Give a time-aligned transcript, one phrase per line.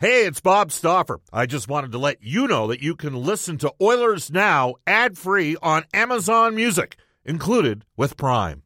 [0.00, 1.18] Hey, it's Bob Stauffer.
[1.32, 5.18] I just wanted to let you know that you can listen to Oilers Now ad
[5.18, 8.62] free on Amazon Music, included with Prime.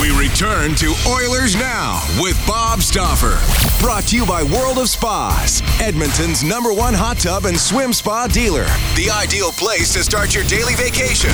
[0.00, 3.36] We return to Oilers Now with Bob Stauffer.
[3.84, 8.26] Brought to you by World of Spas, Edmonton's number one hot tub and swim spa
[8.26, 8.64] dealer.
[8.96, 11.32] The ideal place to start your daily vacation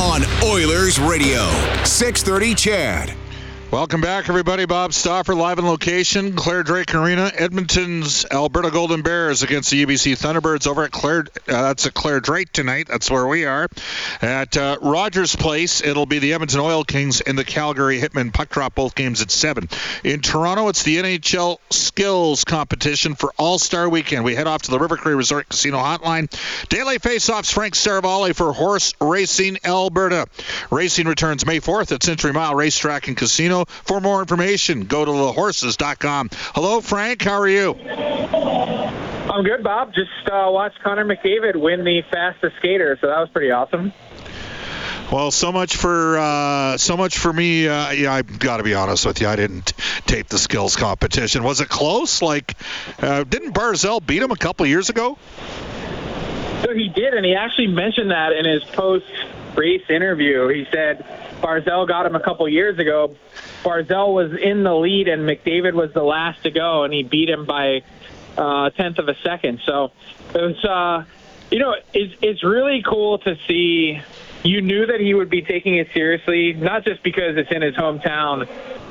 [0.00, 1.44] on Oilers Radio.
[1.84, 3.21] 630 Ched.
[3.72, 4.66] Welcome back, everybody.
[4.66, 10.12] Bob Stauffer live in location, Clare Drake Arena, Edmonton's Alberta Golden Bears against the UBC
[10.12, 11.20] Thunderbirds over at Clare.
[11.48, 12.86] Uh, that's at Clare Drake tonight.
[12.86, 13.68] That's where we are.
[14.20, 18.30] At uh, Rogers Place, it'll be the Edmonton Oil Kings and the Calgary Hitmen.
[18.30, 19.70] Puck drop both games at seven.
[20.04, 24.22] In Toronto, it's the NHL Skills Competition for All Star Weekend.
[24.22, 26.28] We head off to the River Cree Resort Casino Hotline.
[26.68, 30.26] Daily Faceoffs, Frank Seravalli for Horse Racing Alberta.
[30.70, 33.61] Racing returns May 4th at Century Mile Racetrack and Casino.
[33.64, 36.30] For more information, go to thehorses.com.
[36.54, 37.22] Hello, Frank.
[37.22, 37.74] How are you?
[39.32, 39.94] I'm good, Bob.
[39.94, 43.92] Just uh, watched Connor McDavid win the fastest skater, so that was pretty awesome.
[45.10, 47.68] Well, so much for uh, so much for me.
[47.68, 49.28] Uh, yeah, I've got to be honest with you.
[49.28, 49.74] I didn't
[50.06, 51.44] tape the skills competition.
[51.44, 52.22] Was it close?
[52.22, 52.56] Like,
[52.98, 55.18] uh, didn't Barzal beat him a couple years ago?
[56.62, 60.48] So he did, and he actually mentioned that in his post-race interview.
[60.48, 61.04] He said
[61.42, 63.16] Barzal got him a couple years ago.
[63.62, 67.28] Barzal was in the lead, and McDavid was the last to go, and he beat
[67.28, 67.82] him by
[68.38, 69.60] uh, a tenth of a second.
[69.66, 69.92] So
[70.34, 71.04] it was, uh,
[71.50, 74.00] you know, it's it's really cool to see.
[74.44, 77.76] You knew that he would be taking it seriously, not just because it's in his
[77.76, 78.48] hometown,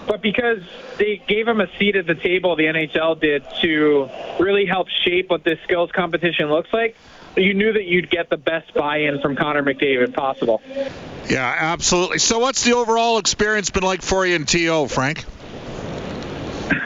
[0.08, 0.60] but because
[0.98, 2.56] they gave him a seat at the table.
[2.56, 6.96] The NHL did to really help shape what this skills competition looks like
[7.36, 10.62] you knew that you'd get the best buy-in from Connor McDavid possible.
[11.32, 12.20] Yeah, absolutely.
[12.20, 15.24] So, what's the overall experience been like for you in TO, Frank?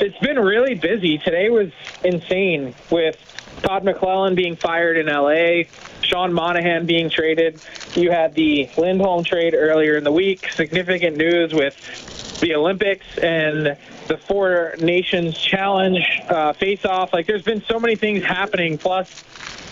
[0.00, 1.16] it's been really busy.
[1.16, 1.70] Today was
[2.04, 3.16] insane with
[3.62, 5.62] Todd McLellan being fired in LA,
[6.02, 7.58] Sean Monahan being traded.
[7.94, 10.50] You had the Lindholm trade earlier in the week.
[10.50, 13.78] Significant news with the Olympics and
[14.08, 17.14] the Four Nations Challenge uh, face off.
[17.14, 18.76] Like, there's been so many things happening.
[18.76, 19.24] Plus,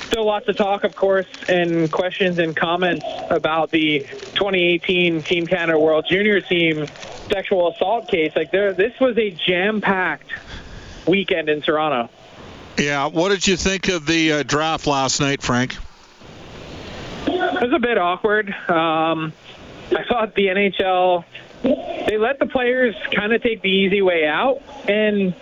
[0.08, 5.78] still lots of talk, of course, and questions and comments about the 2018 Team Canada
[5.78, 6.86] World Junior Team
[7.30, 8.32] sexual assault case.
[8.34, 10.30] Like, there, this was a jam-packed
[11.06, 12.10] weekend in Toronto.
[12.78, 15.76] Yeah, what did you think of the uh, draft last night, Frank?
[17.26, 18.50] It was a bit awkward.
[18.68, 19.32] Um,
[19.90, 21.24] I thought the NHL
[21.62, 25.34] they let the players kind of take the easy way out, and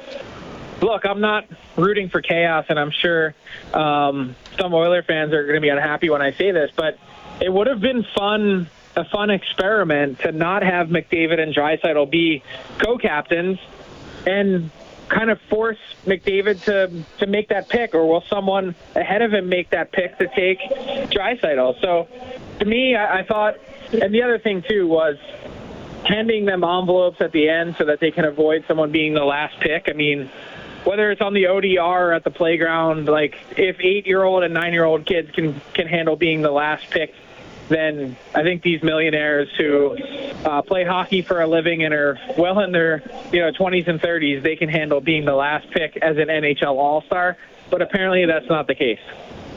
[0.80, 1.46] look, I'm not
[1.76, 3.34] rooting for chaos, and I'm sure
[3.74, 6.98] um, some Oiler fans are going to be unhappy when I say this, but
[7.40, 12.42] it would have been fun, a fun experiment to not have McDavid and Draisaitl be
[12.78, 13.58] co-captains,
[14.26, 14.70] and
[15.08, 19.48] kind of force McDavid to to make that pick, or will someone ahead of him
[19.48, 20.58] make that pick to take
[21.10, 21.80] Draisaitl?
[21.80, 22.08] So,
[22.58, 23.56] to me, I, I thought,
[23.92, 25.16] and the other thing too was
[26.04, 29.58] handing them envelopes at the end so that they can avoid someone being the last
[29.60, 29.88] pick.
[29.88, 30.30] I mean,
[30.86, 35.30] whether it's on the ODR or at the playground, like if eight-year-old and nine-year-old kids
[35.32, 37.12] can can handle being the last pick,
[37.68, 39.96] then I think these millionaires who
[40.44, 43.02] uh, play hockey for a living and are well in their
[43.32, 46.76] you know 20s and 30s, they can handle being the last pick as an NHL
[46.76, 47.36] All-Star.
[47.68, 49.00] But apparently, that's not the case.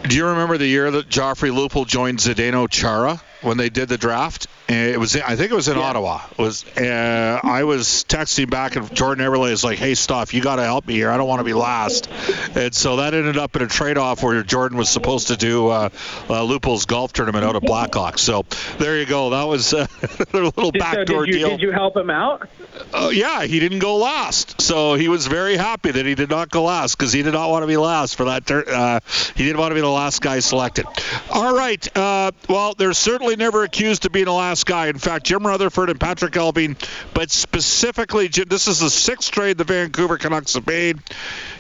[0.03, 3.97] Do you remember the year that Joffrey Lupul joined Zdeno Chara when they did the
[3.97, 4.47] draft?
[4.69, 5.84] It was I think it was in yeah.
[5.84, 6.22] Ottawa.
[6.31, 10.41] It was uh, I was texting back and Jordan Eberle is like, "Hey, stuff, you
[10.41, 11.09] got to help me here.
[11.09, 12.09] I don't want to be last."
[12.56, 15.90] And so that ended up in a trade-off where Jordan was supposed to do uh,
[16.30, 18.19] uh, Lupul's golf tournament out of Blackhawk.
[18.19, 18.46] So
[18.78, 19.31] there you go.
[19.31, 19.88] That was uh,
[20.34, 21.50] a little backdoor so did you, deal.
[21.50, 22.47] Did you help him out?
[22.94, 26.50] Uh, yeah, he didn't go last, so he was very happy that he did not
[26.50, 28.46] go last because he did not want to be last for that.
[28.46, 29.00] Ter- uh,
[29.36, 30.86] he didn't want to be the last guy selected.
[31.31, 31.97] All right.
[31.97, 34.87] Uh, well, they're certainly never accused of being the last guy.
[34.87, 36.77] In fact, Jim Rutherford and Patrik Allvin,
[37.13, 40.99] but specifically, this is the sixth trade the Vancouver Canucks have made.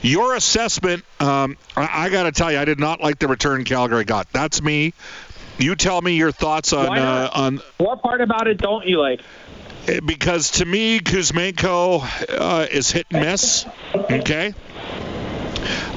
[0.01, 3.63] Your assessment, um, I, I got to tell you, I did not like the return
[3.63, 4.31] Calgary got.
[4.31, 4.93] That's me.
[5.57, 9.21] You tell me your thoughts on uh, on what part about it don't you like?
[9.87, 13.65] Eh, because to me, Kuzmenko uh, is hit and miss.
[13.93, 14.53] Okay.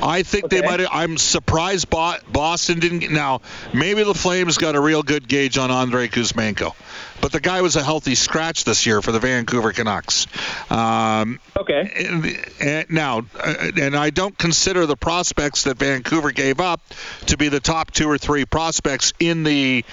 [0.03, 0.61] I think okay.
[0.61, 0.87] they might.
[0.91, 3.13] I'm surprised Boston didn't.
[3.13, 3.41] Now,
[3.73, 6.75] maybe the Flames got a real good gauge on Andrei Kuzmenko
[7.23, 10.27] but the guy was a healthy scratch this year for the Vancouver Canucks.
[10.71, 11.89] Um, okay.
[12.05, 16.81] And, and now, uh, and I don't consider the prospects that Vancouver gave up
[17.27, 19.85] to be the top two or three prospects in the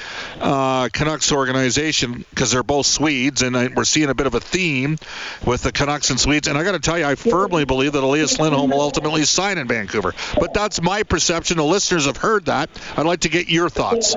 [0.42, 4.98] uh, Canucks organization because they're both Swedes, and we're seeing a bit of a theme
[5.46, 6.48] with the Canucks and Swedes.
[6.48, 9.59] And I got to tell you, I firmly believe that Elias Lindholm will ultimately sign
[9.60, 10.14] in Vancouver.
[10.40, 11.58] But that's my perception.
[11.58, 12.70] The listeners have heard that.
[12.98, 14.16] I'd like to get your thoughts.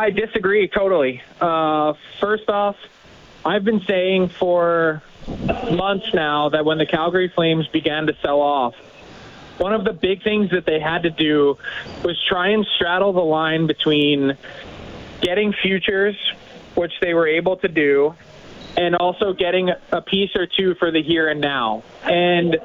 [0.00, 1.22] I disagree totally.
[1.40, 2.76] Uh, first off,
[3.44, 8.74] I've been saying for months now that when the Calgary Flames began to sell off,
[9.58, 11.58] one of the big things that they had to do
[12.02, 14.36] was try and straddle the line between
[15.20, 16.16] getting futures,
[16.74, 18.14] which they were able to do,
[18.76, 21.82] and also getting a piece or two for the here and now.
[22.04, 22.56] And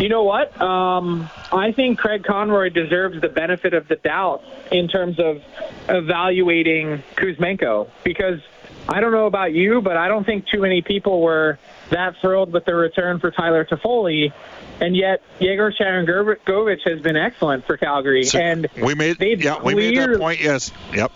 [0.00, 0.60] you know what?
[0.60, 4.42] Um, I think Craig Conroy deserves the benefit of the doubt
[4.72, 5.42] in terms of
[5.88, 8.40] evaluating Kuzmenko because
[8.88, 11.58] I don't know about you, but I don't think too many people were
[11.90, 14.32] that thrilled with the return for Tyler Toffoli
[14.80, 18.24] and yet Yegor Sharangovich Govic has been excellent for Calgary.
[18.24, 20.40] So and we made yeah we made that point.
[20.40, 21.12] Yes, yep,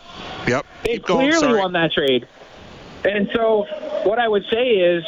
[0.46, 0.66] yep.
[0.84, 2.28] They clearly won that trade.
[3.04, 3.66] And so
[4.04, 5.04] what I would say is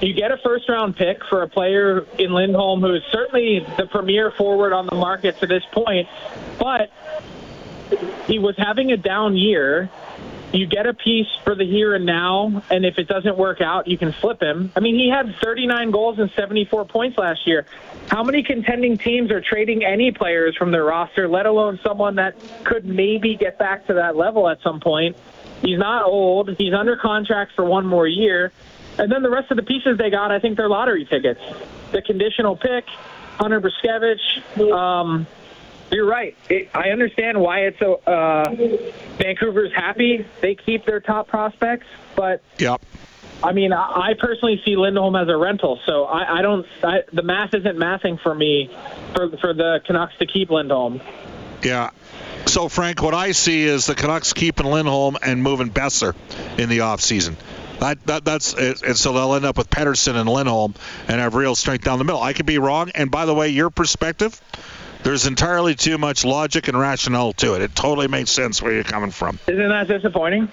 [0.00, 3.86] you get a first round pick for a player in Lindholm who is certainly the
[3.86, 6.08] premier forward on the market to this point,
[6.58, 6.90] but
[8.26, 9.90] he was having a down year
[10.52, 13.86] you get a piece for the here and now, and if it doesn't work out,
[13.86, 14.72] you can flip him.
[14.74, 17.66] I mean, he had 39 goals and 74 points last year.
[18.08, 22.34] How many contending teams are trading any players from their roster, let alone someone that
[22.64, 25.16] could maybe get back to that level at some point?
[25.62, 26.56] He's not old.
[26.58, 28.52] He's under contract for one more year.
[28.98, 31.40] And then the rest of the pieces they got, I think they're lottery tickets.
[31.92, 32.84] The conditional pick,
[33.38, 35.26] Hunter Brzustewicz, um,
[35.90, 36.36] you're right.
[36.48, 38.54] It, I understand why it's a, Uh,
[39.18, 40.26] Vancouver's happy.
[40.40, 42.80] They keep their top prospects, but yep.
[43.42, 46.66] I mean, I, I personally see Lindholm as a rental, so I, I don't.
[46.84, 48.70] I, the math isn't mathing for me
[49.14, 51.00] for for the Canucks to keep Lindholm.
[51.62, 51.90] Yeah.
[52.46, 56.14] So Frank, what I see is the Canucks keeping Lindholm and moving Boeser
[56.58, 57.34] in the offseason.
[57.80, 60.74] That, that that's and so they'll end up with Pettersson and Lindholm
[61.08, 62.22] and have real strength down the middle.
[62.22, 62.90] I could be wrong.
[62.94, 64.40] And by the way, your perspective
[65.02, 67.62] there's entirely too much logic and rationale to it.
[67.62, 69.38] It totally makes sense where you're coming from.
[69.46, 70.50] Isn't that disappointing?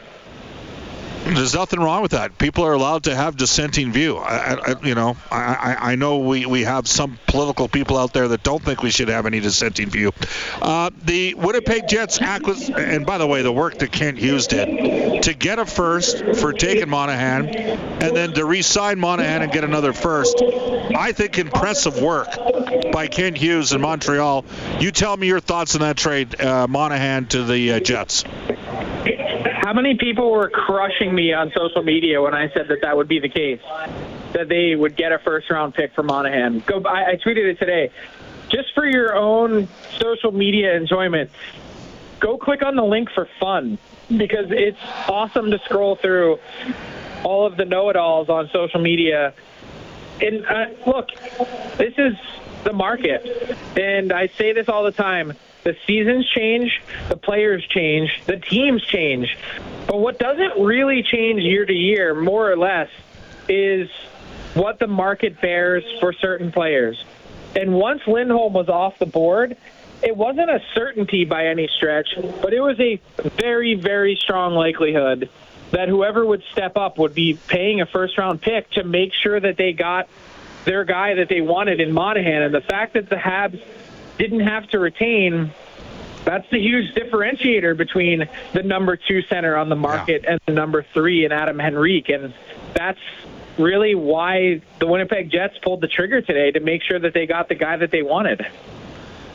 [1.35, 2.37] There's nothing wrong with that.
[2.37, 4.17] People are allowed to have dissenting view.
[4.17, 8.29] I, I, you know, I, I know we, we have some political people out there
[8.29, 10.13] that don't think we should have any dissenting view.
[10.61, 15.23] Uh, the Winnipeg Jets acquisition, and by the way, the work that Kent Hughes did
[15.23, 19.93] to get a first for taking Monahan, and then to re-sign Monahan and get another
[19.93, 20.41] first.
[20.41, 22.29] I think impressive work
[22.93, 24.45] by Kent Hughes in Montreal.
[24.79, 28.23] You tell me your thoughts on that trade, uh, Monahan to the uh, Jets.
[29.43, 33.07] How many people were crushing me on social media when I said that that would
[33.07, 33.61] be the case?
[34.33, 36.59] That they would get a first round pick for Monahan.
[36.65, 36.81] Go.
[36.83, 37.91] I, I tweeted it today.
[38.49, 39.67] Just for your own
[39.99, 41.29] social media enjoyment,
[42.19, 43.77] go click on the link for fun
[44.09, 44.79] because it's
[45.09, 46.39] awesome to scroll through
[47.23, 49.33] all of the know-it-alls on social media.
[50.21, 51.09] And uh, look,
[51.77, 52.15] this is
[52.63, 53.25] the market,
[53.77, 55.33] and I say this all the time
[55.67, 59.37] the seasons change, the players change, the teams change.
[59.85, 62.89] But what doesn't really change year to year, more or less,
[63.49, 63.89] is
[64.53, 67.03] what the market bears for certain players.
[67.53, 69.57] And once Lindholm was off the board,
[70.01, 73.01] it wasn't a certainty by any stretch, but it was a
[73.35, 75.29] very, very strong likelihood
[75.71, 79.37] that whoever would step up would be paying a first round pick to make sure
[79.37, 80.07] that they got
[80.63, 82.43] their guy that they wanted in Monahan.
[82.43, 83.61] And the fact that the Habs
[84.17, 85.51] didn't have to retain.
[86.25, 90.31] That's the huge differentiator between the number two center on the market yeah.
[90.31, 92.09] and the number three in Adam Henrique.
[92.09, 92.33] And
[92.73, 92.99] that's
[93.57, 97.47] really why the Winnipeg Jets pulled the trigger today to make sure that they got
[97.49, 98.45] the guy that they wanted.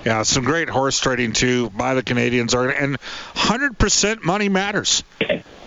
[0.05, 2.99] Yeah, some great horse trading too by the Canadiens are, and
[3.35, 5.05] 100% money matters.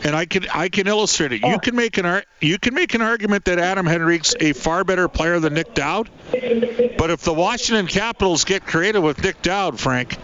[0.03, 1.41] And I can I can illustrate it.
[1.41, 1.59] You oh.
[1.59, 5.39] can make an you can make an argument that Adam Henrique's a far better player
[5.39, 6.09] than Nick Dowd.
[6.31, 10.17] But if the Washington Capitals get creative with Nick Dowd, Frank,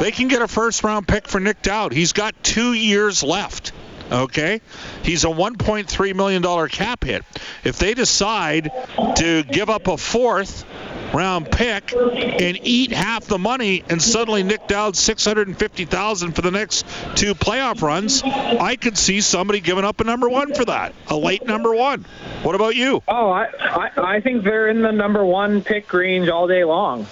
[0.00, 1.92] they can get a first round pick for Nick Dowd.
[1.92, 3.72] He's got two years left.
[4.12, 4.60] Okay,
[5.04, 7.24] he's a 1.3 million dollar cap hit.
[7.64, 8.70] If they decide
[9.16, 10.64] to give up a fourth
[11.12, 16.86] round pick and eat half the money and suddenly Nick Dowd 650,000 for the next
[17.14, 21.16] two playoff runs, I could see somebody giving up a number one for that, a
[21.16, 22.04] late number one.
[22.42, 23.02] What about you?
[23.08, 27.06] Oh, I, I, I think they're in the number one pick range all day long.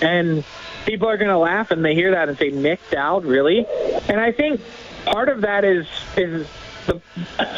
[0.00, 0.44] And
[0.84, 3.66] people are going to laugh and they hear that and say, Nick Dowd, really?
[4.08, 4.60] And I think
[5.06, 6.46] part of that is is
[6.86, 7.00] the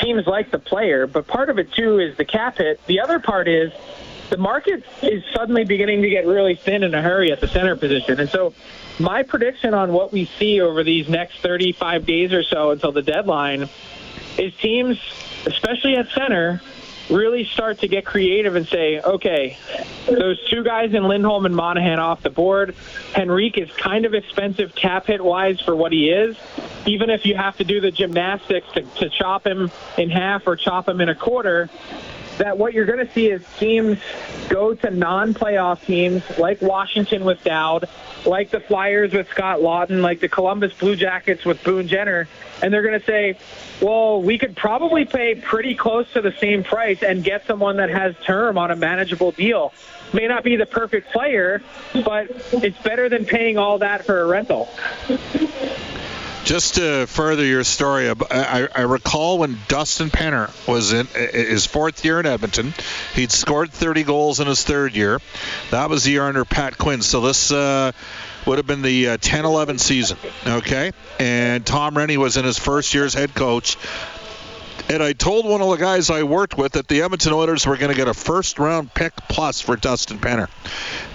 [0.00, 2.84] teams like the player, but part of it too is the cap hit.
[2.86, 3.72] The other part is
[4.30, 7.76] the market is suddenly beginning to get really thin in a hurry at the center
[7.76, 8.20] position.
[8.20, 8.54] And so
[8.98, 13.02] my prediction on what we see over these next 35 days or so until the
[13.02, 13.68] deadline
[14.38, 14.98] is teams,
[15.46, 16.60] especially at center,
[17.10, 19.56] really start to get creative and say, okay,
[20.06, 22.74] those two guys in Lindholm and Monahan off the board.
[23.16, 26.36] Henrique is kind of expensive cap hit wise for what he is.
[26.84, 30.56] Even if you have to do the gymnastics to, to chop him in half or
[30.56, 31.68] chop him in a quarter,
[32.38, 33.98] that what you're going to see is teams
[34.48, 37.88] go to non-playoff teams like Washington with Dowd,
[38.24, 42.28] like the Flyers with Scott Laughton, like the Columbus Blue Jackets with Boone Jenner,
[42.62, 43.38] and they're going to say,
[43.80, 47.90] well, we could probably pay pretty close to the same price and get someone that
[47.90, 49.72] has term on a manageable deal.
[50.12, 51.62] May not be the perfect player,
[51.92, 54.68] but it's better than paying all that for a rental.
[56.46, 62.04] Just to further your story, I, I, recall when Dustin Penner was in his fourth
[62.04, 62.72] year in Edmonton.
[63.16, 65.20] He'd scored 30 goals in his third year.
[65.72, 67.02] That was the year under Pat Quinn.
[67.02, 67.90] So this uh,
[68.46, 70.18] would have been the uh, 10 11 season.
[70.46, 70.92] Okay?
[71.18, 73.76] And Tom Renney was in his first year as head coach.
[74.88, 77.76] And I told one of the guys I worked with that the Edmonton Oilers were
[77.76, 80.48] going to get a first round pick plus for Dustin Penner.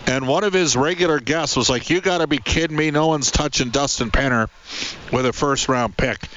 [0.05, 2.91] And one of his regular guests was like, You got to be kidding me.
[2.91, 4.49] No one's touching Dustin Penner
[5.11, 6.27] with a first round pick.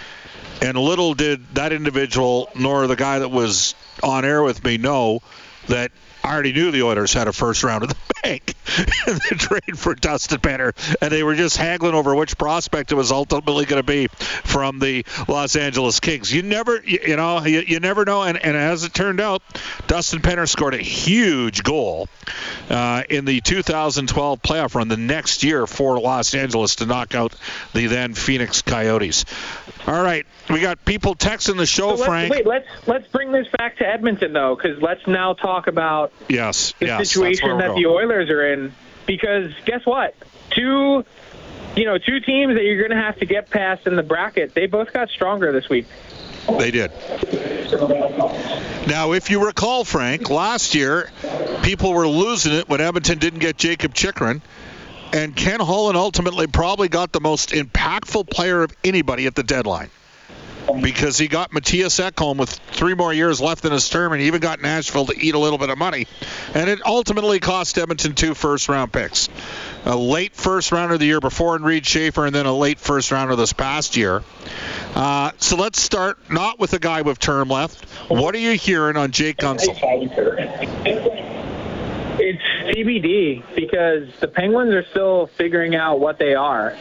[0.63, 5.21] And little did that individual nor the guy that was on air with me know
[5.67, 5.91] that
[6.25, 8.55] I already knew the Oilers had a first round of the bank
[9.07, 12.95] in the trade for Dustin Penner, and they were just haggling over which prospect it
[12.95, 16.33] was ultimately going to be from the Los Angeles Kings.
[16.33, 18.23] You never, you, know, you, you, never know.
[18.23, 19.43] And, and, as it turned out,
[19.87, 22.09] Dustin Penner scored a huge goal
[22.71, 27.35] uh, in the 2012 playoff run the next year for Los Angeles to knock out
[27.75, 29.27] the then Phoenix Coyotes.
[29.87, 32.33] All right, we got people texting the show, so Frank.
[32.33, 36.75] Wait, let's let's bring this back to Edmonton though, because let's now talk about yes,
[36.79, 38.73] the yes, situation that the Oilers are in.
[39.07, 40.15] Because guess what?
[40.51, 41.05] Two,
[41.77, 44.55] you know, two teams that you're going to have to get past in the bracket.
[44.55, 45.87] They both got stronger this week.
[46.59, 46.91] They did.
[48.87, 51.11] Now, if you recall, Frank, last year
[51.63, 54.43] people were losing it when Edmonton didn't get Jakob Chychrun.
[55.13, 59.91] and Ken Holland ultimately probably got the most impactful player of anybody at the deadline
[60.81, 64.41] because he got Mattias Ekholm with three more years left in his term, and even
[64.41, 66.07] got Nashville to eat a little bit of money.
[66.55, 69.29] And it ultimately cost Edmonton two first round picks
[69.85, 73.13] a late first rounder the year before in Reid Schaefer, and then a late first
[73.13, 74.23] rounder this past year.
[74.95, 77.85] Uh, so let's start not with a guy with term left.
[78.09, 81.24] What are you hearing on Jake Guentzel?
[82.17, 86.77] It's TBD because the Penguins are still figuring out what they are.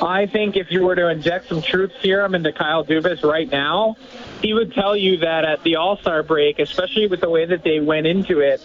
[0.00, 3.96] I think if you were to inject some truth serum into Kyle Dubas right now,
[4.40, 7.62] he would tell you that at the All Star break, especially with the way that
[7.62, 8.62] they went into it,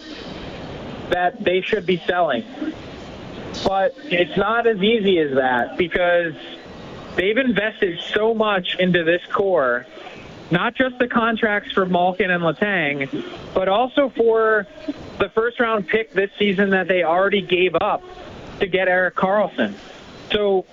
[1.10, 2.44] that they should be selling.
[3.64, 6.34] But it's not as easy as that because
[7.16, 9.86] they've invested so much into this core
[10.50, 13.24] not just the contracts for Malkin and Letang,
[13.54, 14.66] but also for
[15.18, 18.02] the first round pick this season that they already gave up
[18.60, 19.74] to get Erik Karlsson.
[20.32, 20.66] So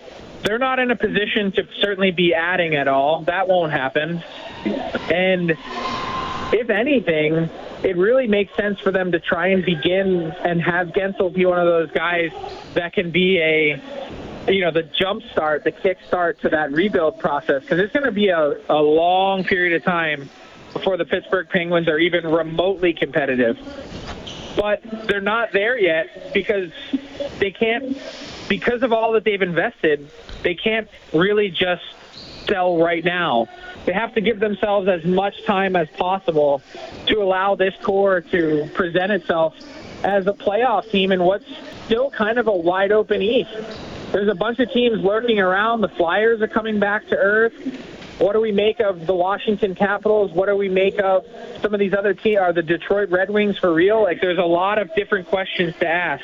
[0.44, 3.24] they're not in a position to certainly be adding at all.
[3.24, 4.24] That won't happen.
[4.66, 5.52] And
[6.54, 7.50] if anything,
[7.84, 11.60] it really makes sense for them to try and begin and have Guentzel be one
[11.60, 12.32] of those guys
[12.74, 13.82] that can be a
[14.48, 18.06] you know, the jump start, the kick start to that rebuild process because it's going
[18.06, 20.30] to be a, a long period of time
[20.74, 23.58] before the Pittsburgh Penguins are even remotely competitive.
[24.56, 26.72] But they're not there yet because
[27.40, 27.98] they can't,
[28.50, 30.10] because of all that they've invested,
[30.42, 31.84] they can't really just
[32.48, 33.48] sell right now.
[33.86, 36.62] They have to give themselves as much time as possible
[37.08, 39.56] to allow this core to present itself
[40.04, 41.46] as a playoff team in what's
[41.86, 43.56] still kind of a wide open East
[44.14, 45.82] there's a bunch of teams lurking around.
[45.82, 47.54] The Flyers are coming back to earth.
[48.20, 50.32] What do we make of the Washington Capitals?
[50.32, 51.26] What do we make of
[51.62, 52.38] some of these other teams?
[52.38, 54.04] Are the Detroit Red Wings for real?
[54.04, 56.24] Like, there's a lot of different questions to ask.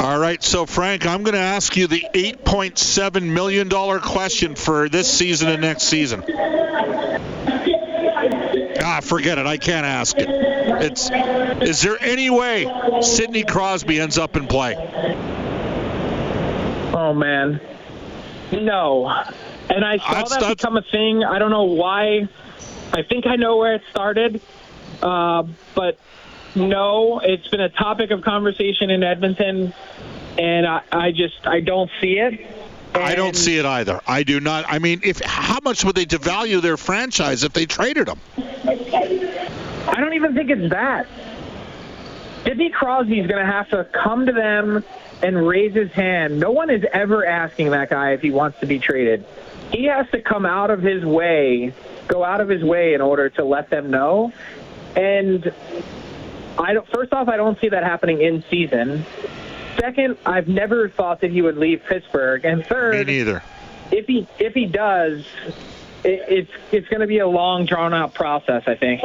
[0.00, 3.68] All right, so Frank, I'm going to ask you the $8.7 million
[4.00, 6.24] question for this season and next season.
[8.80, 9.46] Ah, forget it.
[9.46, 10.28] I can't ask it.
[10.30, 11.10] It's.
[11.68, 12.66] Is there any way
[13.02, 14.74] Sidney Crosby ends up in play?
[17.00, 17.60] Oh man,
[18.50, 19.06] no.
[19.70, 20.54] And I saw that's, that that's...
[20.56, 21.22] become a thing.
[21.22, 22.28] I don't know why.
[22.92, 24.40] I think I know where it started,
[25.00, 25.44] uh,
[25.76, 25.96] but
[26.56, 29.72] no, it's been a topic of conversation in Edmonton,
[30.36, 32.40] and I, I just I don't see it.
[32.94, 34.00] And I don't see it either.
[34.04, 34.64] I do not.
[34.66, 38.18] I mean, if how much would they devalue their franchise if they traded them?
[38.36, 41.06] I don't even think it's that.
[42.42, 44.82] Sidney Crosby is going to have to come to them
[45.22, 46.38] and raise his hand.
[46.38, 49.24] No one is ever asking that guy if he wants to be traded.
[49.72, 51.74] He has to come out of his way
[52.08, 54.32] go out of his way in order to let them know.
[54.96, 55.52] And
[56.58, 59.04] I don't, first off, I don't see that happening in season.
[59.78, 62.44] Second, I've never thought that he would leave Pittsburgh.
[62.44, 63.42] And third, Me neither.
[63.92, 65.24] if he if he does,
[66.02, 68.64] it, it's it's going to be a long, drawn out process.
[68.66, 69.00] I think.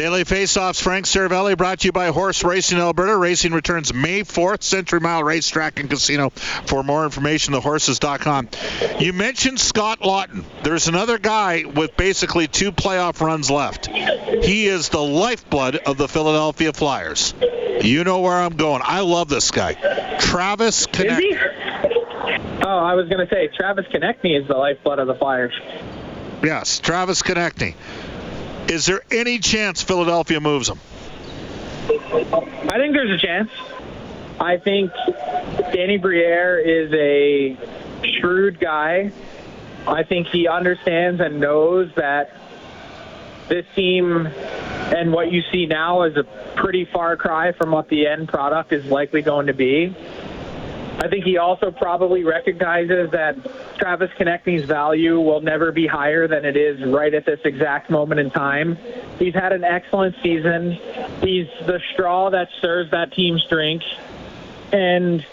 [0.00, 3.14] Daily Faceoffs, Frank Seravalli, brought to you by Horse Racing Alberta.
[3.14, 6.30] Racing returns May 4th, Century Mile Racetrack and Casino.
[6.30, 8.48] For more information, thehorses.com.
[8.98, 10.44] You mentioned Scott Laughton.
[10.62, 13.88] There's another guy with basically two playoff runs left.
[13.88, 17.34] He is the lifeblood of the Philadelphia Flyers.
[17.82, 18.80] You know where I'm going.
[18.82, 19.74] I love this guy.
[20.18, 21.20] Travis Is Connect.
[21.20, 21.36] he?
[21.36, 25.52] Oh, I was going to say Travis Konecny is the lifeblood of the Flyers.
[26.42, 27.74] Yes, Travis Konecny.
[28.70, 30.78] Is there any chance Philadelphia moves him?
[31.88, 33.50] I think there's a chance.
[34.38, 34.92] I think
[35.72, 37.56] Danny Briere is a
[38.20, 39.10] shrewd guy.
[39.88, 42.36] I think he understands and knows that
[43.48, 46.22] this team and what you see now is a
[46.54, 49.96] pretty far cry from what the end product is likely going to be.
[51.02, 53.36] I think he also probably recognizes that
[53.78, 58.20] Travis Konecny's value will never be higher than it is right at this exact moment
[58.20, 58.76] in time.
[59.18, 60.72] He's had an excellent season.
[61.22, 63.82] He's the straw that stirs that team's drink.
[64.72, 65.24] And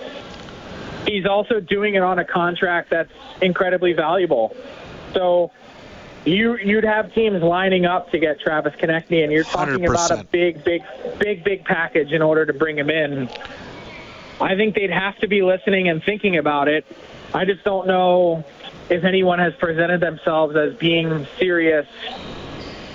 [1.05, 4.55] he's also doing it on a contract that's incredibly valuable.
[5.13, 5.51] So
[6.23, 10.23] you you'd have teams lining up to get Travis Konecny, and you're talking about a
[10.23, 10.83] big, big,
[11.19, 13.29] big, big package in order to bring him in.
[14.39, 16.85] I think they'd have to be listening and thinking about it.
[17.33, 18.45] I just don't know
[18.89, 21.87] if anyone has presented themselves as being serious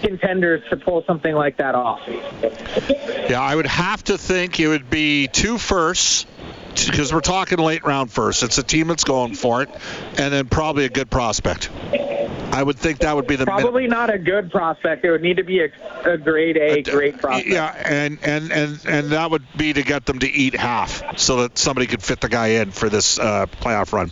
[0.02, 2.00] contenders to pull something like that off.
[2.08, 6.26] Yeah, I would have to think it would be two firsts
[6.74, 8.42] because we're talking late round first.
[8.42, 9.70] It's a team that's going for it,
[10.18, 11.70] and then probably a good prospect.
[12.52, 15.04] I would think that would be the min- Probably not a good prospect.
[15.06, 15.70] It would need to be a,
[16.04, 17.48] a grade A, great prospect.
[17.48, 21.42] Yeah, and, and, and, and that would be to get them to eat half so
[21.42, 24.08] that somebody could fit the guy in for this uh, playoff run.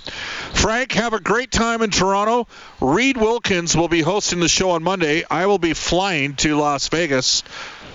[0.54, 2.48] Frank, have a great time in Toronto.
[2.80, 5.22] Reid Wilkins will be hosting the show on Monday.
[5.30, 7.44] I will be flying to Las Vegas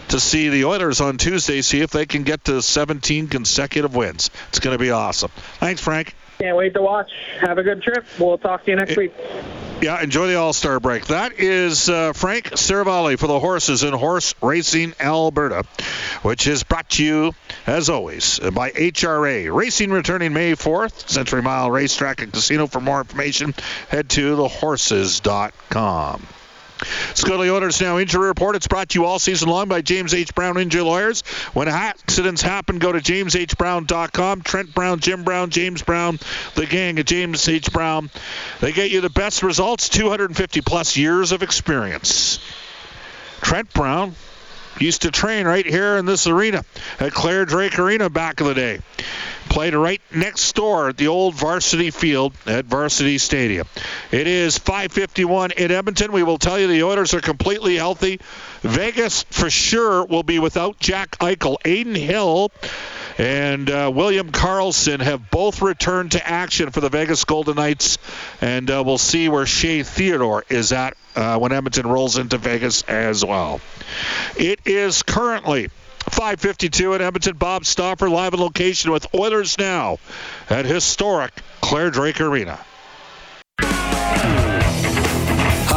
[0.10, 4.30] to see the Oilers on Tuesday, see if they can get to 17 consecutive wins.
[4.50, 5.32] It's going to be awesome.
[5.60, 6.14] Thanks, Frank.
[6.40, 7.12] Can't wait to watch.
[7.40, 8.06] Have a good trip.
[8.20, 9.14] We'll talk to you next week.
[9.82, 11.08] Yeah, enjoy the All Star break.
[11.08, 15.64] That is uh, Frank Seravalli for the horses in Horse Racing Alberta,
[16.24, 17.34] which is brought to you,
[17.68, 19.54] as always, by HRA.
[19.54, 22.68] Racing returning May 4th, Century Mile Racetrack and Casino.
[22.68, 23.54] For more information,
[23.90, 26.28] head to thehorses.com.
[27.26, 28.56] Go Oilers Now Injury Report.
[28.56, 30.36] It's brought to you all season long by James H.
[30.36, 31.22] Brown Injury Lawyers.
[31.54, 34.42] When accidents happen, go to jameshbrown.com.
[34.42, 36.20] Trent Brown, Jim Brown, James Brown,
[36.54, 37.72] the gang at James H.
[37.72, 38.10] Brown.
[38.62, 42.40] They get you the best results, 250 plus years of experience.
[43.42, 44.16] Trent Brown
[44.80, 46.64] used to train right here in this arena
[47.00, 48.80] at Clare Drake Arena back in the day.
[49.50, 53.68] Played right next door at the old varsity field at Varsity Stadium.
[54.12, 56.12] It is 5:51 in Edmonton.
[56.12, 58.20] We will tell you the Oilers are completely healthy.
[58.64, 61.58] Vegas for sure will be without Jack Eichel.
[61.64, 62.52] Adin Hill
[63.18, 67.98] and uh, William Karlsson have both returned to action for the Vegas Golden Knights,
[68.42, 72.84] and uh, we'll see where Shea Theodore is at uh, when Edmonton rolls into Vegas
[72.84, 73.62] as well.
[74.38, 75.70] It is currently
[76.10, 77.38] 552 at Edmonton.
[77.38, 79.98] Bob Stauffer live in location with Oilers Now
[80.50, 82.60] at historic Clare Drake Arena.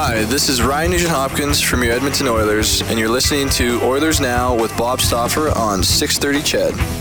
[0.01, 4.21] Hi, this is Ryan Nugent Hopkins from your Edmonton Oilers, and you're listening to Oilers
[4.21, 6.98] Now with Bob Stauffer on 630 Ched.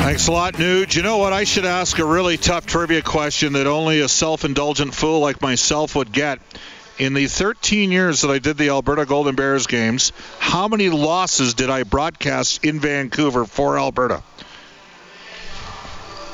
[0.00, 0.96] Thanks a lot, Nuge.
[0.96, 1.34] You know what?
[1.34, 5.42] I should ask a really tough trivia question that only a self indulgent fool like
[5.42, 6.40] myself would get.
[6.98, 11.52] In the 13 years that I did the Alberta Golden Bears games, how many losses
[11.52, 14.22] did I broadcast in Vancouver for Alberta?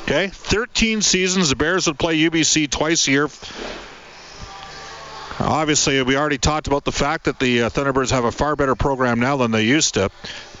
[0.03, 1.49] Okay, 13 seasons.
[1.49, 3.27] The Bears would play UBC twice a year.
[5.39, 8.75] Obviously, we already talked about the fact that the uh, Thunderbirds have a far better
[8.75, 10.09] program now than they used to,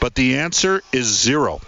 [0.01, 1.61] but the answer is zero.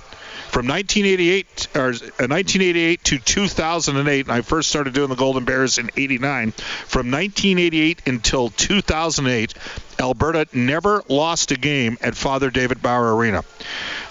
[0.50, 5.78] From 1988 or uh, 1988 to 2008, and I first started doing the Golden Bears
[5.78, 6.52] in '89.
[6.52, 9.54] From 1988 until 2008,
[10.00, 13.44] Alberta never lost a game at Father David Bauer Arena.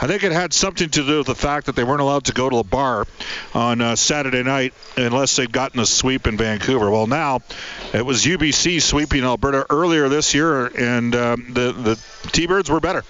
[0.01, 2.33] I think it had something to do with the fact that they weren't allowed to
[2.33, 3.07] go to the bar
[3.53, 6.89] on uh, Saturday night unless they'd gotten a sweep in Vancouver.
[6.89, 7.41] Well, now
[7.93, 13.03] it was UBC sweeping Alberta earlier this year, and um, the the T-Birds were better.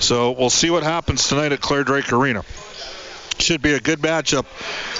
[0.00, 2.42] So we'll see what happens tonight at Clare Drake Arena.
[3.38, 4.46] should be a good matchup.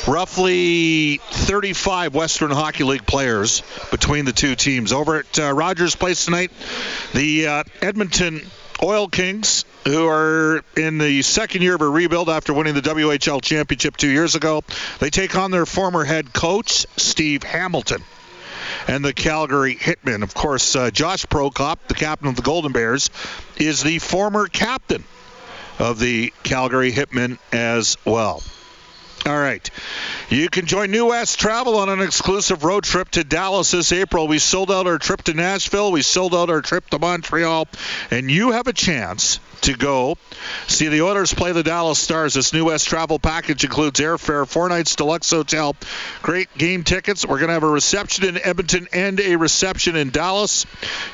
[0.07, 4.93] Roughly 35 Western Hockey League players between the two teams.
[4.93, 6.53] Over at uh, Rogers Place tonight,
[7.15, 8.43] the uh, Edmonton
[8.83, 13.43] Oil Kings, who are in the second year of a rebuild after winning the WHL
[13.43, 14.63] championship two years ago,
[14.99, 18.03] they take on their former head coach, Steve Hamilton
[18.87, 20.23] and the Calgary Hitmen.
[20.23, 23.11] Of course, uh, Josh Prokop, the captain of the Golden Bears,
[23.57, 25.05] is the former captain
[25.79, 28.43] of the Calgary Hitmen as well.
[29.27, 29.69] All right.
[30.31, 34.27] You can join New West Travel on an exclusive road trip to Dallas this April.
[34.29, 37.69] We sold out our trip to Nashville, we sold out our trip to Montreal,
[38.11, 40.17] and you have a chance to go
[40.69, 42.35] see the Oilers play the Dallas Stars.
[42.35, 45.77] This New West travel package includes airfare, four nights deluxe hotel,
[46.23, 47.27] great game tickets.
[47.27, 50.65] We're going to have a reception in Edmonton and a reception in Dallas.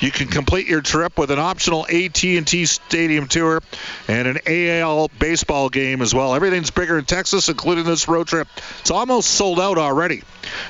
[0.01, 3.63] You can complete your trip with an optional AT&T Stadium tour
[4.07, 6.35] and an AL baseball game as well.
[6.35, 8.49] Everything's bigger in Texas, including this road trip.
[8.81, 10.23] It's almost sold out already.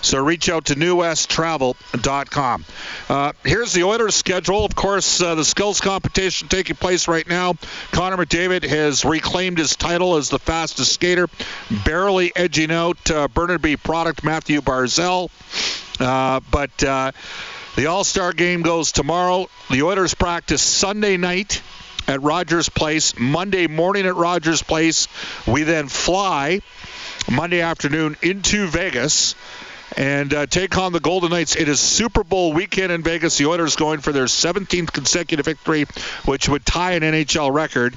[0.02, 2.64] So reach out to newwesttravel.com.
[3.08, 4.64] Uh, here's the Oilers schedule.
[4.64, 7.54] Of course, uh, the skills competition taking place right now.
[7.92, 11.28] Connor McDavid has reclaimed his title as the fastest skater,
[11.84, 15.30] barely edging out uh, Burnaby product Matthew Barzal.
[16.00, 17.12] Uh, but uh,
[17.76, 19.48] the All Star game goes tomorrow.
[19.70, 21.62] The Oilers practice Sunday night
[22.08, 25.08] at Rogers Place, Monday morning at Rogers Place.
[25.46, 26.60] We then fly
[27.30, 29.34] Monday afternoon into Vegas
[29.96, 31.56] and uh, take on the Golden Knights.
[31.56, 33.38] It is Super Bowl weekend in Vegas.
[33.38, 35.84] The Oilers going for their 17th consecutive victory,
[36.24, 37.96] which would tie an NHL record.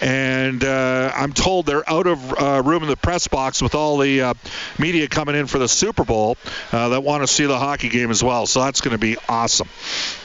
[0.00, 3.98] And uh, I'm told they're out of uh, room in the press box with all
[3.98, 4.34] the uh,
[4.78, 6.38] media coming in for the Super Bowl
[6.72, 8.46] uh, that want to see the hockey game as well.
[8.46, 9.68] So that's going to be awesome.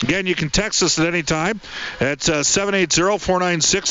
[0.01, 1.59] Again, you can text us at any time
[1.99, 3.89] at 780 496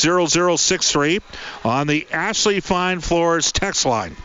[0.60, 1.20] 0063
[1.64, 4.16] on the Ashley Fine Floors text line.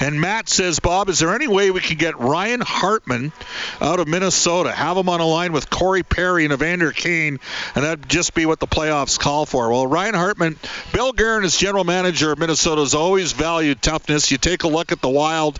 [0.00, 3.32] And Matt says, Bob, is there any way we can get Ryan Hartman
[3.80, 4.72] out of Minnesota?
[4.72, 7.40] Have him on a line with Corey Perry and Evander Kane,
[7.74, 9.70] and that'd just be what the playoffs call for.
[9.70, 10.56] Well, Ryan Hartman,
[10.92, 14.30] Bill Guerin, as general manager of Minnesota, has always valued toughness.
[14.30, 15.58] You take a look at the Wild.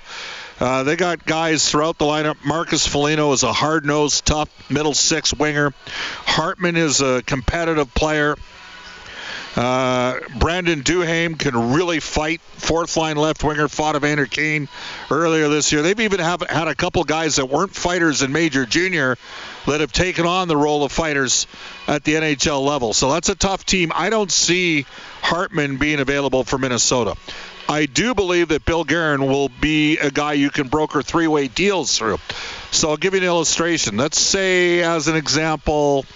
[0.60, 2.36] Uh, they got guys throughout the lineup.
[2.44, 5.72] Marcus Foligno is a hard-nosed, tough middle six winger.
[6.26, 8.36] Hartman is a competitive player.
[9.58, 12.40] Uh, Brandon Duhaime can really fight.
[12.40, 14.68] Fourth line left winger fought Evander Kane
[15.10, 15.82] earlier this year.
[15.82, 19.16] They've even have, had a couple guys that weren't fighters in Major Junior
[19.66, 21.48] that have taken on the role of fighters
[21.88, 22.92] at the NHL level.
[22.92, 23.90] So that's a tough team.
[23.92, 24.86] I don't see
[25.22, 27.16] Hartman being available for Minnesota.
[27.68, 31.98] I do believe that Bill Guerin will be a guy you can broker three-way deals
[31.98, 32.18] through.
[32.70, 33.96] So I'll give you an illustration.
[33.96, 36.06] Let's say, as an example,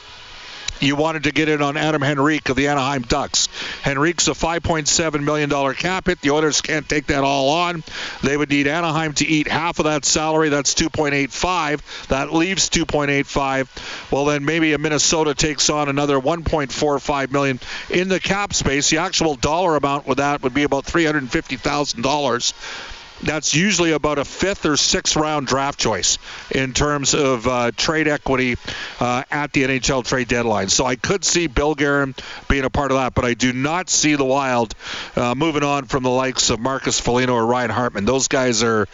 [0.83, 3.49] you wanted to get in on Adam Henrique of the Anaheim Ducks.
[3.83, 6.21] Henrique's a $5.7 million cap hit.
[6.21, 7.85] The Oilers can't take that all on.
[8.23, 10.49] They would need Anaheim to eat half of that salary.
[10.49, 12.09] That's 2.85.
[12.09, 14.11] That leaves 2.85.
[14.11, 18.91] Well, then maybe a Minnesota takes on another 1.45 million in the cap space.
[18.91, 22.92] The actual dollar amount with that would be about $350,000
[23.23, 26.19] that's usually about a fifth or sixth round draft choice
[26.51, 28.57] in terms of uh, trade equity
[29.01, 30.69] uh, at the NHL trade deadline.
[30.69, 32.15] So I could see Bill Guerin
[32.49, 34.75] being a part of that, but I do not see the Wild
[35.17, 38.05] uh, moving on from the likes of Marcus Foligno or Ryan Hartman.
[38.05, 38.89] Those guys are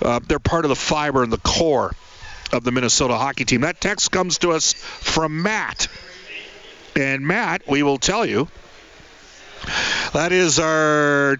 [0.00, 1.92] uh, they're part of the fiber and the core
[2.52, 3.62] of the Minnesota hockey team.
[3.62, 5.88] That text comes to us from Matt.
[6.94, 8.48] And Matt, we will tell you,
[10.12, 11.38] that is our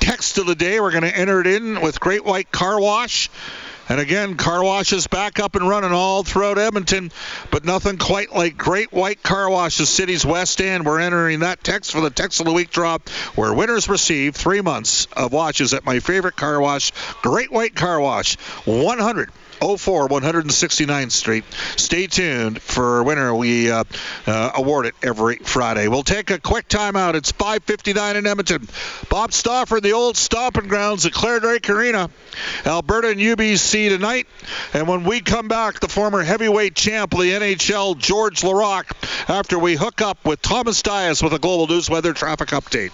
[0.00, 0.80] text of the day.
[0.80, 3.30] We're going to enter it in with Great White Car Wash.
[3.88, 7.10] And again, car wash is back up and running all throughout Edmonton,
[7.50, 10.86] but nothing quite like Great White Car Wash, the city's west end.
[10.86, 14.60] We're entering that text for the text of the week drop, where winners receive three
[14.60, 21.12] months of washes at my favorite car wash, Great White Car Wash, 100 04 169th
[21.12, 21.44] Street.
[21.76, 23.34] Stay tuned for winner.
[23.34, 23.84] We uh,
[24.26, 25.88] uh, award it every Friday.
[25.88, 27.14] We'll take a quick timeout.
[27.14, 28.68] It's 5:59 in Edmonton.
[29.08, 32.10] Bob Stauffer, the old stomping grounds at Clare Drake Arena,
[32.64, 34.26] Alberta and UBC tonight.
[34.72, 38.92] And when we come back, the former heavyweight champ of the NHL, Georges Laraque,
[39.28, 42.92] after we hook up with Thomas Dias with a global news weather traffic update.